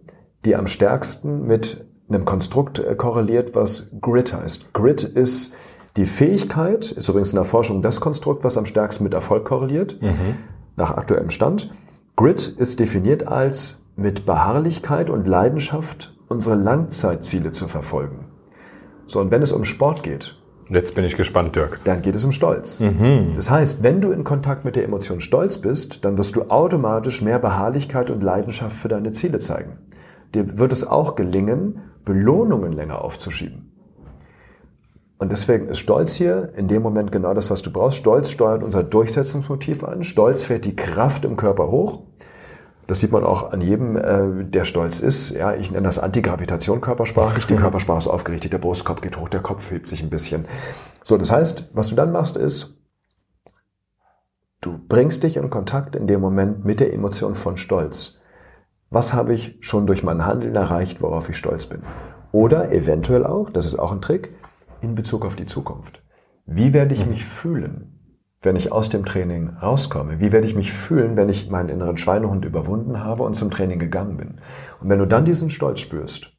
die 0.45 0.55
am 0.55 0.67
stärksten 0.67 1.45
mit 1.45 1.87
einem 2.07 2.25
Konstrukt 2.25 2.79
äh, 2.79 2.95
korreliert, 2.95 3.55
was 3.55 3.91
Grit 4.01 4.33
heißt. 4.33 4.73
Grit 4.73 5.03
ist 5.03 5.55
die 5.97 6.05
Fähigkeit, 6.05 6.91
ist 6.91 7.09
übrigens 7.09 7.31
in 7.31 7.37
der 7.37 7.45
Forschung 7.45 7.81
das 7.81 7.99
Konstrukt, 7.99 8.43
was 8.43 8.57
am 8.57 8.65
stärksten 8.65 9.03
mit 9.03 9.13
Erfolg 9.13 9.45
korreliert, 9.45 10.01
mhm. 10.01 10.37
nach 10.75 10.91
aktuellem 10.91 11.29
Stand. 11.29 11.71
Grit 12.15 12.47
ist 12.47 12.79
definiert 12.79 13.27
als 13.27 13.85
mit 13.95 14.25
Beharrlichkeit 14.25 15.09
und 15.09 15.27
Leidenschaft 15.27 16.15
unsere 16.27 16.55
Langzeitziele 16.55 17.51
zu 17.51 17.67
verfolgen. 17.67 18.27
So, 19.07 19.19
und 19.19 19.31
wenn 19.31 19.41
es 19.41 19.51
um 19.51 19.65
Sport 19.65 20.03
geht, 20.03 20.38
Jetzt 20.69 20.93
bin 20.93 21.03
ich 21.03 21.17
gespannt, 21.17 21.55
Dirk. 21.55 21.79
Dann 21.83 22.03
geht 22.03 22.13
es 22.13 22.23
um 22.23 22.31
Stolz. 22.31 22.79
Mhm. 22.79 23.31
Das 23.35 23.49
heißt, 23.49 23.81
wenn 23.81 24.01
du 24.01 24.11
in 24.11 24.23
Kontakt 24.23 24.65
mit 24.65 24.75
der 24.75 24.83
Emotion 24.83 25.19
Stolz 25.19 25.57
bist, 25.57 26.05
dann 26.05 26.17
wirst 26.17 26.35
du 26.35 26.43
automatisch 26.43 27.23
mehr 27.23 27.39
Beharrlichkeit 27.39 28.11
und 28.11 28.21
Leidenschaft 28.21 28.75
für 28.75 28.87
deine 28.87 29.11
Ziele 29.11 29.39
zeigen. 29.39 29.79
Dir 30.35 30.59
wird 30.59 30.71
es 30.71 30.85
auch 30.85 31.15
gelingen, 31.15 31.81
Belohnungen 32.05 32.71
länger 32.71 33.03
aufzuschieben. 33.03 33.71
Und 35.17 35.31
deswegen 35.31 35.67
ist 35.67 35.79
Stolz 35.79 36.13
hier 36.13 36.53
in 36.55 36.67
dem 36.67 36.81
Moment 36.81 37.11
genau 37.11 37.33
das, 37.33 37.49
was 37.49 37.61
du 37.61 37.71
brauchst. 37.71 37.97
Stolz 37.97 38.29
steuert 38.29 38.63
unser 38.63 38.83
Durchsetzungsmotiv 38.83 39.83
an. 39.83 40.03
Stolz 40.03 40.43
fährt 40.43 40.65
die 40.65 40.75
Kraft 40.75 41.25
im 41.25 41.35
Körper 41.35 41.71
hoch. 41.71 42.03
Das 42.89 43.01
sieht 43.01 43.11
man 43.11 43.23
auch 43.23 43.51
an 43.51 43.61
jedem, 43.61 43.95
äh, 43.97 44.45
der 44.45 44.65
stolz 44.65 44.99
ist. 44.99 45.29
Ja, 45.29 45.53
ich 45.53 45.69
nenne 45.69 45.83
das 45.83 45.99
Antigravitation 45.99 46.81
körpersprachlich. 46.81 47.45
Die 47.45 47.55
Körpersprache 47.55 47.99
ist 47.99 48.07
aufgerichtet, 48.07 48.51
der 48.51 48.57
Brustkorb 48.57 49.03
geht 49.03 49.15
hoch, 49.15 49.29
der 49.29 49.41
Kopf 49.41 49.69
hebt 49.69 49.87
sich 49.87 50.01
ein 50.01 50.09
bisschen. 50.09 50.45
So, 51.03 51.15
das 51.15 51.31
heißt, 51.31 51.69
was 51.73 51.89
du 51.89 51.95
dann 51.95 52.11
machst, 52.11 52.35
ist, 52.35 52.81
du 54.61 54.79
bringst 54.87 55.21
dich 55.21 55.37
in 55.37 55.51
Kontakt 55.51 55.95
in 55.95 56.07
dem 56.07 56.19
Moment 56.19 56.65
mit 56.65 56.79
der 56.79 56.91
Emotion 56.91 57.35
von 57.35 57.57
Stolz. 57.57 58.21
Was 58.89 59.13
habe 59.13 59.35
ich 59.35 59.59
schon 59.61 59.85
durch 59.85 60.01
mein 60.01 60.25
Handeln 60.25 60.55
erreicht, 60.55 60.99
worauf 61.03 61.29
ich 61.29 61.37
stolz 61.37 61.67
bin? 61.67 61.83
Oder 62.31 62.71
eventuell 62.71 63.23
auch, 63.23 63.51
das 63.51 63.67
ist 63.67 63.77
auch 63.77 63.91
ein 63.91 64.01
Trick, 64.01 64.35
in 64.81 64.95
Bezug 64.95 65.25
auf 65.25 65.35
die 65.35 65.45
Zukunft. 65.45 66.01
Wie 66.47 66.73
werde 66.73 66.95
ich 66.95 67.05
mich 67.05 67.23
fühlen, 67.23 67.98
wenn 68.41 68.55
ich 68.55 68.71
aus 68.71 68.89
dem 68.89 69.05
Training 69.05 69.49
rauskomme? 69.61 70.21
Wie 70.21 70.31
werde 70.31 70.47
ich 70.47 70.55
mich 70.55 70.71
fühlen, 70.71 71.17
wenn 71.17 71.29
ich 71.29 71.49
meinen 71.49 71.69
inneren 71.69 71.97
Schweinehund 71.97 72.45
überwunden 72.45 73.03
habe 73.03 73.23
und 73.23 73.35
zum 73.35 73.51
Training 73.51 73.79
gegangen 73.79 74.17
bin? 74.17 74.39
Und 74.79 74.89
wenn 74.89 74.99
du 74.99 75.05
dann 75.05 75.25
diesen 75.25 75.49
Stolz 75.49 75.79
spürst, 75.79 76.31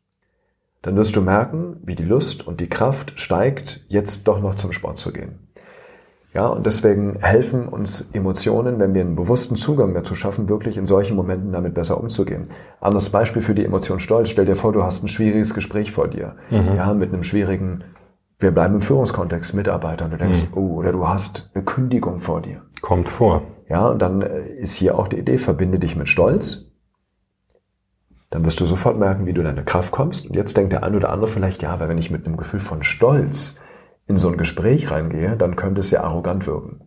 dann 0.83 0.97
wirst 0.97 1.14
du 1.16 1.21
merken, 1.21 1.76
wie 1.83 1.95
die 1.95 2.04
Lust 2.04 2.47
und 2.47 2.61
die 2.61 2.69
Kraft 2.69 3.21
steigt, 3.21 3.85
jetzt 3.88 4.26
doch 4.28 4.40
noch 4.40 4.54
zum 4.54 4.73
Sport 4.73 4.97
zu 4.97 5.12
gehen. 5.12 5.38
Ja, 6.33 6.47
und 6.47 6.64
deswegen 6.64 7.19
helfen 7.21 7.66
uns 7.66 8.09
Emotionen, 8.12 8.78
wenn 8.78 8.95
wir 8.95 9.00
einen 9.00 9.16
bewussten 9.16 9.57
Zugang 9.57 9.95
dazu 9.95 10.14
schaffen, 10.14 10.49
wirklich 10.49 10.76
in 10.76 10.87
solchen 10.87 11.16
Momenten 11.16 11.50
damit 11.50 11.75
besser 11.75 12.00
umzugehen. 12.00 12.50
Anderes 12.80 13.11
Beispiel 13.11 13.42
für 13.42 13.54
die 13.54 13.64
Emotion 13.64 13.99
Stolz. 13.99 14.28
Stell 14.28 14.47
dir 14.47 14.54
vor, 14.54 14.73
du 14.73 14.85
hast 14.85 15.02
ein 15.02 15.09
schwieriges 15.09 15.54
Gespräch 15.54 15.90
vor 15.90 16.07
dir. 16.07 16.37
Mhm. 16.50 16.76
Ja, 16.76 16.95
mit 16.95 17.12
einem 17.12 17.25
schwierigen 17.25 17.83
wir 18.40 18.50
bleiben 18.50 18.76
im 18.76 18.80
Führungskontext, 18.80 19.54
Mitarbeiter, 19.54 20.06
und 20.06 20.12
du 20.12 20.16
denkst, 20.16 20.44
mhm. 20.50 20.59
oh, 20.59 20.75
oder 20.76 20.92
du 20.92 21.06
hast 21.06 21.50
eine 21.54 21.64
Kündigung 21.64 22.20
vor 22.20 22.40
dir. 22.40 22.62
Kommt 22.80 23.09
vor. 23.09 23.42
Ja, 23.68 23.88
und 23.88 24.00
dann 24.02 24.23
äh, 24.23 24.40
ist 24.54 24.75
hier 24.75 24.99
auch 24.99 25.09
die 25.09 25.18
Idee, 25.18 25.38
verbinde 25.38 25.78
dich 25.78 25.94
mit 25.94 26.09
Stolz. 26.09 26.66
Dann 28.30 28.44
wirst 28.44 28.61
du 28.61 28.66
sofort 28.66 28.99
merken, 28.99 29.26
wie 29.26 29.32
du 29.32 29.42
deine 29.42 29.64
Kraft 29.64 29.92
kommst. 29.92 30.26
Und 30.26 30.35
jetzt 30.35 30.56
denkt 30.56 30.73
der 30.73 30.82
ein 30.82 30.94
oder 30.94 31.11
andere 31.11 31.30
vielleicht, 31.30 31.62
ja, 31.62 31.70
aber 31.70 31.88
wenn 31.88 31.99
ich 31.99 32.11
mit 32.11 32.26
einem 32.26 32.37
Gefühl 32.37 32.61
von 32.61 32.82
Stolz 32.82 33.61
in 34.06 34.16
so 34.16 34.28
ein 34.28 34.37
Gespräch 34.37 34.90
reingehe, 34.90 35.37
dann 35.37 35.56
könnte 35.56 35.80
es 35.80 35.90
ja 35.90 36.02
arrogant 36.02 36.47
wirken. 36.47 36.80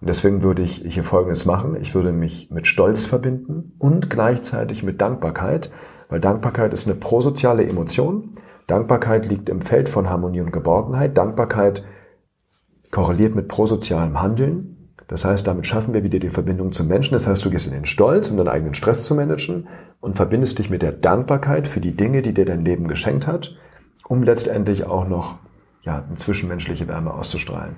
Und 0.00 0.08
deswegen 0.08 0.42
würde 0.42 0.62
ich 0.62 0.82
hier 0.86 1.02
Folgendes 1.02 1.44
machen. 1.44 1.76
Ich 1.80 1.94
würde 1.94 2.12
mich 2.12 2.50
mit 2.50 2.66
Stolz 2.66 3.04
verbinden 3.04 3.74
und 3.78 4.10
gleichzeitig 4.10 4.82
mit 4.82 5.00
Dankbarkeit, 5.00 5.70
weil 6.08 6.20
Dankbarkeit 6.20 6.72
ist 6.72 6.86
eine 6.86 6.94
prosoziale 6.94 7.66
Emotion. 7.66 8.34
Dankbarkeit 8.68 9.26
liegt 9.26 9.48
im 9.48 9.62
Feld 9.62 9.88
von 9.88 10.08
Harmonie 10.08 10.42
und 10.42 10.52
Geborgenheit. 10.52 11.16
Dankbarkeit 11.16 11.84
korreliert 12.90 13.34
mit 13.34 13.48
prosozialem 13.48 14.20
Handeln. 14.20 14.92
Das 15.08 15.24
heißt, 15.24 15.46
damit 15.46 15.66
schaffen 15.66 15.94
wir 15.94 16.04
wieder 16.04 16.18
die 16.18 16.28
Verbindung 16.28 16.72
zum 16.72 16.86
Menschen. 16.86 17.14
Das 17.14 17.26
heißt, 17.26 17.42
du 17.44 17.50
gehst 17.50 17.66
in 17.66 17.72
den 17.72 17.86
Stolz, 17.86 18.28
um 18.28 18.36
deinen 18.36 18.48
eigenen 18.48 18.74
Stress 18.74 19.06
zu 19.06 19.14
managen 19.14 19.68
und 20.00 20.16
verbindest 20.16 20.58
dich 20.58 20.68
mit 20.68 20.82
der 20.82 20.92
Dankbarkeit 20.92 21.66
für 21.66 21.80
die 21.80 21.96
Dinge, 21.96 22.20
die 22.20 22.34
dir 22.34 22.44
dein 22.44 22.62
Leben 22.62 22.88
geschenkt 22.88 23.26
hat, 23.26 23.56
um 24.06 24.22
letztendlich 24.22 24.84
auch 24.84 25.08
noch 25.08 25.38
ja, 25.80 26.04
eine 26.06 26.16
zwischenmenschliche 26.16 26.86
Wärme 26.88 27.14
auszustrahlen. 27.14 27.76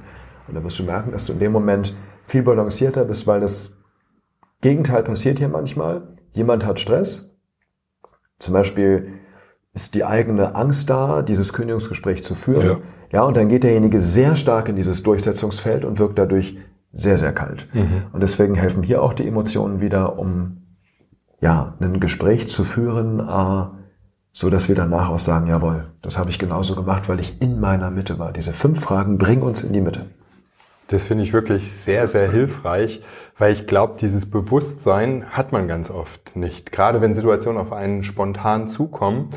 Und 0.49 0.54
da 0.56 0.64
wirst 0.64 0.80
du 0.80 0.82
merken, 0.82 1.12
dass 1.12 1.26
du 1.26 1.35
in 1.35 1.38
dem 1.38 1.52
Moment 1.52 1.94
viel 2.26 2.42
balancierter 2.42 3.04
bist, 3.04 3.28
weil 3.28 3.38
das 3.38 3.76
Gegenteil 4.61 5.04
passiert 5.04 5.38
hier 5.38 5.49
manchmal. 5.49 6.14
Jemand 6.32 6.66
hat 6.66 6.80
Stress. 6.80 7.37
Zum 8.40 8.54
Beispiel 8.54 9.20
ist 9.72 9.94
die 9.94 10.04
eigene 10.04 10.54
Angst 10.54 10.90
da, 10.90 11.22
dieses 11.22 11.52
Kündigungsgespräch 11.52 12.24
zu 12.24 12.34
führen. 12.34 12.66
Ja. 12.66 12.76
ja, 13.12 13.22
und 13.22 13.36
dann 13.36 13.48
geht 13.48 13.62
derjenige 13.62 14.00
sehr 14.00 14.36
stark 14.36 14.68
in 14.68 14.76
dieses 14.76 15.02
Durchsetzungsfeld 15.02 15.84
und 15.84 15.98
wirkt 15.98 16.18
dadurch 16.18 16.58
sehr, 16.92 17.16
sehr 17.16 17.32
kalt. 17.32 17.68
Mhm. 17.72 18.02
Und 18.12 18.20
deswegen 18.20 18.54
helfen 18.54 18.82
hier 18.82 19.02
auch 19.02 19.12
die 19.12 19.26
Emotionen 19.26 19.80
wieder, 19.80 20.18
um 20.18 20.56
ja, 21.40 21.74
ein 21.80 22.00
Gespräch 22.00 22.48
zu 22.48 22.64
führen, 22.64 23.20
äh, 23.20 23.66
so 24.32 24.50
dass 24.50 24.68
wir 24.68 24.74
danach 24.74 25.10
auch 25.10 25.18
sagen, 25.18 25.46
jawohl, 25.46 25.86
das 26.02 26.18
habe 26.18 26.30
ich 26.30 26.38
genauso 26.38 26.74
gemacht, 26.74 27.08
weil 27.08 27.20
ich 27.20 27.40
in 27.40 27.60
meiner 27.60 27.90
Mitte 27.90 28.18
war. 28.18 28.32
Diese 28.32 28.52
fünf 28.52 28.80
Fragen 28.80 29.18
bringen 29.18 29.42
uns 29.42 29.62
in 29.62 29.72
die 29.72 29.80
Mitte. 29.80 30.06
Das 30.90 31.04
finde 31.04 31.23
ich 31.23 31.32
wirklich 31.32 31.70
sehr, 31.70 32.09
sehr 32.09 32.28
hilfreich, 32.32 33.04
weil 33.38 33.52
ich 33.52 33.68
glaube, 33.68 33.94
dieses 34.00 34.28
Bewusstsein 34.28 35.25
hat 35.30 35.52
man 35.52 35.68
ganz 35.68 35.88
oft 35.88 36.35
nicht. 36.35 36.73
Gerade 36.73 37.00
wenn 37.00 37.14
Situationen 37.14 37.62
auf 37.62 37.73
einen 37.73 38.02
spontan 38.02 38.68
zukommen, 38.68 39.28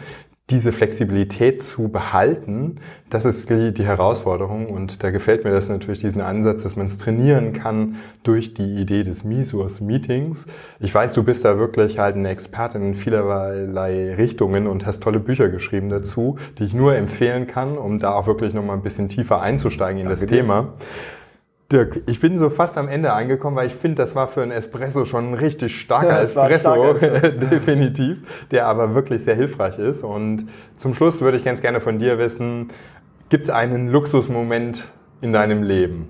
diese 0.49 0.71
Flexibilität 0.71 1.61
zu 1.61 1.89
behalten, 1.89 2.77
das 3.11 3.25
ist 3.25 3.51
die, 3.51 3.71
die, 3.71 3.85
Herausforderung. 3.85 4.65
Und 4.67 5.03
da 5.03 5.11
gefällt 5.11 5.43
mir 5.43 5.51
das 5.51 5.69
natürlich, 5.69 5.99
diesen 5.99 6.21
Ansatz, 6.21 6.63
dass 6.63 6.75
man 6.75 6.87
es 6.87 6.97
trainieren 6.97 7.53
kann 7.53 7.97
durch 8.23 8.55
die 8.55 8.81
Idee 8.81 9.03
des 9.03 9.23
Misurs-Meetings. 9.23 10.47
Ich 10.79 10.93
weiß, 10.93 11.13
du 11.13 11.23
bist 11.23 11.45
da 11.45 11.59
wirklich 11.59 11.99
halt 11.99 12.15
eine 12.15 12.29
Expertin 12.29 12.81
in 12.81 12.95
vielerlei 12.95 14.15
Richtungen 14.15 14.65
und 14.65 14.87
hast 14.87 15.03
tolle 15.03 15.19
Bücher 15.19 15.49
geschrieben 15.49 15.89
dazu, 15.89 16.39
die 16.57 16.63
ich 16.63 16.73
nur 16.73 16.95
empfehlen 16.95 17.45
kann, 17.45 17.77
um 17.77 17.99
da 17.99 18.13
auch 18.13 18.25
wirklich 18.25 18.55
nochmal 18.55 18.75
ein 18.75 18.83
bisschen 18.83 19.07
tiefer 19.07 19.39
einzusteigen 19.39 19.99
in 19.99 20.07
Danke 20.07 20.21
das 20.21 20.29
dir. 20.29 20.37
Thema. 20.37 20.73
Dirk, 21.71 22.01
ich 22.05 22.19
bin 22.19 22.37
so 22.37 22.49
fast 22.49 22.77
am 22.77 22.87
Ende 22.87 23.13
angekommen, 23.13 23.55
weil 23.55 23.67
ich 23.67 23.73
finde, 23.73 23.95
das 23.95 24.15
war 24.15 24.27
für 24.27 24.43
ein 24.43 24.51
Espresso 24.51 25.05
schon 25.05 25.31
ein 25.31 25.33
richtig 25.33 25.79
starker 25.79 26.09
ja, 26.17 26.21
Espresso, 26.21 26.83
Espresso. 26.93 27.29
definitiv, 27.29 28.19
der 28.51 28.67
aber 28.67 28.93
wirklich 28.93 29.23
sehr 29.23 29.35
hilfreich 29.35 29.79
ist. 29.79 30.03
Und 30.03 30.47
zum 30.77 30.93
Schluss 30.93 31.21
würde 31.21 31.37
ich 31.37 31.43
ganz 31.43 31.61
gerne 31.61 31.81
von 31.81 31.97
dir 31.97 32.17
wissen, 32.17 32.69
gibt 33.29 33.45
es 33.45 33.49
einen 33.49 33.87
Luxusmoment 33.87 34.91
in 35.21 35.33
deinem 35.33 35.63
Leben? 35.63 36.07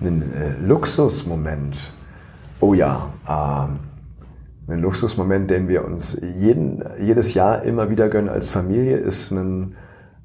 Einen 0.00 0.32
äh, 0.34 0.66
Luxusmoment? 0.66 1.92
Oh 2.60 2.74
ja, 2.74 3.12
äh, 3.26 4.70
ein 4.72 4.80
Luxusmoment, 4.80 5.50
den 5.50 5.66
wir 5.66 5.84
uns 5.84 6.20
jeden, 6.20 6.84
jedes 7.00 7.34
Jahr 7.34 7.62
immer 7.62 7.90
wieder 7.90 8.08
gönnen 8.08 8.28
als 8.28 8.50
Familie, 8.50 8.98
ist 8.98 9.32
ein 9.32 9.74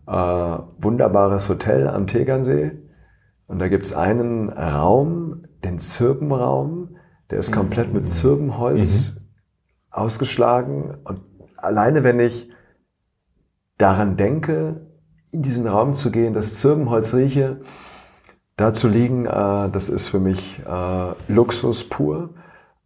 äh, 0.07 0.11
wunderbares 0.11 1.49
Hotel 1.49 1.87
am 1.87 2.05
Tegernsee 2.05 2.71
und 3.47 3.59
da 3.59 3.69
gibt's 3.69 3.93
einen 3.93 4.49
Raum, 4.49 5.41
den 5.63 5.79
Zirbenraum, 5.79 6.97
der 7.31 7.39
ist 7.39 7.51
komplett 7.51 7.93
mit 7.93 8.07
Zirbenholz 8.07 9.15
mhm. 9.15 9.21
ausgeschlagen. 9.89 10.97
Und 11.03 11.21
alleine 11.55 12.03
wenn 12.03 12.19
ich 12.19 12.49
daran 13.77 14.17
denke, 14.17 14.87
in 15.31 15.41
diesen 15.41 15.67
Raum 15.67 15.93
zu 15.93 16.11
gehen, 16.11 16.33
das 16.33 16.55
Zirbenholz 16.55 17.13
rieche, 17.13 17.61
da 18.55 18.73
zu 18.73 18.87
liegen, 18.87 19.25
äh, 19.25 19.69
das 19.69 19.89
ist 19.89 20.07
für 20.07 20.19
mich 20.19 20.61
äh, 20.65 21.31
Luxus 21.31 21.87
pur, 21.87 22.31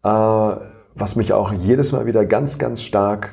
äh, 0.03 0.09
was 0.93 1.15
mich 1.15 1.33
auch 1.33 1.53
jedes 1.53 1.91
Mal 1.91 2.05
wieder 2.05 2.25
ganz, 2.25 2.59
ganz 2.59 2.83
stark 2.83 3.31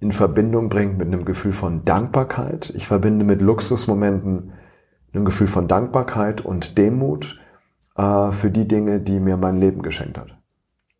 in 0.00 0.12
Verbindung 0.12 0.68
bringt 0.68 0.98
mit 0.98 1.06
einem 1.06 1.24
Gefühl 1.24 1.52
von 1.52 1.84
Dankbarkeit. 1.84 2.70
Ich 2.76 2.86
verbinde 2.86 3.24
mit 3.24 3.40
Luxusmomenten 3.40 4.52
ein 5.16 5.24
Gefühl 5.24 5.46
von 5.46 5.68
Dankbarkeit 5.68 6.40
und 6.40 6.78
Demut 6.78 7.38
äh, 7.96 8.30
für 8.30 8.50
die 8.50 8.68
Dinge, 8.68 9.00
die 9.00 9.20
mir 9.20 9.36
mein 9.36 9.60
Leben 9.60 9.82
geschenkt 9.82 10.18
hat. 10.18 10.36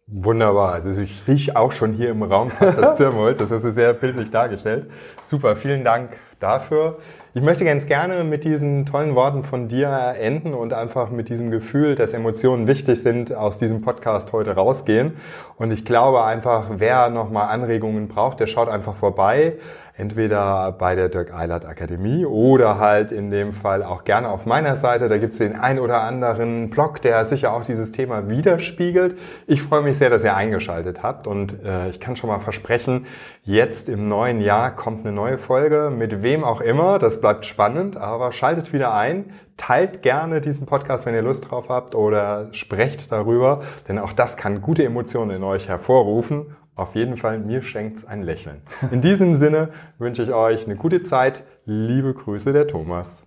Wunderbar. 0.08 0.72
Also 0.72 1.00
ich 1.00 1.26
rieche 1.26 1.56
auch 1.56 1.72
schon 1.72 1.92
hier 1.92 2.10
im 2.10 2.22
Raum 2.22 2.50
fast 2.50 2.78
das 2.78 2.96
Zirbenholz. 2.96 3.40
Das 3.40 3.50
hast 3.50 3.64
du 3.64 3.72
sehr 3.72 3.92
bildlich 3.92 4.30
dargestellt. 4.30 4.88
Super, 5.22 5.56
vielen 5.56 5.82
Dank 5.82 6.16
dafür. 6.38 6.98
Ich 7.36 7.42
möchte 7.42 7.66
ganz 7.66 7.86
gerne 7.86 8.24
mit 8.24 8.44
diesen 8.44 8.86
tollen 8.86 9.14
Worten 9.14 9.42
von 9.42 9.68
dir 9.68 10.14
enden 10.18 10.54
und 10.54 10.72
einfach 10.72 11.10
mit 11.10 11.28
diesem 11.28 11.50
Gefühl, 11.50 11.94
dass 11.94 12.14
Emotionen 12.14 12.66
wichtig 12.66 13.02
sind, 13.02 13.34
aus 13.34 13.58
diesem 13.58 13.82
Podcast 13.82 14.32
heute 14.32 14.52
rausgehen. 14.52 15.12
Und 15.58 15.70
ich 15.70 15.84
glaube 15.84 16.24
einfach, 16.24 16.70
wer 16.78 17.10
nochmal 17.10 17.48
Anregungen 17.48 18.08
braucht, 18.08 18.40
der 18.40 18.46
schaut 18.46 18.70
einfach 18.70 18.94
vorbei 18.94 19.58
entweder 19.98 20.72
bei 20.72 20.94
der 20.94 21.08
Dirk 21.08 21.32
Eilert 21.32 21.64
Akademie 21.64 22.26
oder 22.26 22.78
halt 22.78 23.12
in 23.12 23.30
dem 23.30 23.52
Fall 23.52 23.82
auch 23.82 24.04
gerne 24.04 24.28
auf 24.28 24.44
meiner 24.44 24.76
Seite. 24.76 25.08
Da 25.08 25.16
gibt's 25.16 25.38
den 25.38 25.56
ein 25.56 25.78
oder 25.78 26.02
anderen 26.02 26.68
Blog, 26.68 27.00
der 27.00 27.24
sicher 27.24 27.52
auch 27.52 27.62
dieses 27.62 27.92
Thema 27.92 28.28
widerspiegelt. 28.28 29.16
Ich 29.46 29.62
freue 29.62 29.82
mich 29.82 29.96
sehr, 29.96 30.10
dass 30.10 30.22
ihr 30.22 30.36
eingeschaltet 30.36 31.02
habt 31.02 31.26
und 31.26 31.64
äh, 31.64 31.88
ich 31.88 31.98
kann 31.98 32.16
schon 32.16 32.28
mal 32.28 32.40
versprechen, 32.40 33.06
jetzt 33.42 33.88
im 33.88 34.08
neuen 34.08 34.40
Jahr 34.40 34.74
kommt 34.74 35.06
eine 35.06 35.14
neue 35.14 35.38
Folge 35.38 35.90
mit 35.96 36.22
wem 36.22 36.44
auch 36.44 36.60
immer. 36.60 36.98
Das 36.98 37.20
bleibt 37.26 37.46
spannend, 37.46 37.96
aber 37.96 38.32
schaltet 38.32 38.72
wieder 38.72 38.94
ein. 38.94 39.32
Teilt 39.56 40.02
gerne 40.02 40.40
diesen 40.40 40.66
Podcast, 40.66 41.06
wenn 41.06 41.14
ihr 41.14 41.22
Lust 41.22 41.50
drauf 41.50 41.68
habt 41.68 41.94
oder 41.94 42.48
sprecht 42.52 43.10
darüber, 43.10 43.62
denn 43.88 43.98
auch 43.98 44.12
das 44.12 44.36
kann 44.36 44.60
gute 44.60 44.84
Emotionen 44.84 45.36
in 45.36 45.42
euch 45.42 45.68
hervorrufen 45.68 46.56
auf 46.76 46.94
jeden 46.94 47.16
Fall, 47.16 47.38
mir 47.38 47.62
schenkt's 47.62 48.04
ein 48.04 48.22
Lächeln. 48.22 48.60
In 48.90 49.00
diesem 49.00 49.34
Sinne 49.34 49.70
wünsche 49.98 50.22
ich 50.22 50.32
euch 50.32 50.66
eine 50.66 50.76
gute 50.76 51.02
Zeit. 51.02 51.42
Liebe 51.64 52.12
Grüße, 52.12 52.52
der 52.52 52.68
Thomas. 52.68 53.24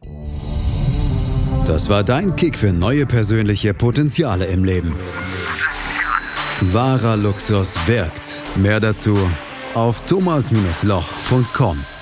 Das 1.66 1.90
war 1.90 2.04
dein 2.04 2.36
Kick 2.36 2.56
für 2.56 2.72
neue 2.72 3.08
persönliche 3.08 3.74
Potenziale 3.74 4.46
im 4.46 4.64
Leben. 4.64 4.94
Wahrer 6.62 7.18
Luxus 7.18 7.76
wirkt. 7.88 8.44
Mehr 8.56 8.80
dazu 8.80 9.18
auf 9.74 10.02
thomas-loch.com. 10.06 11.99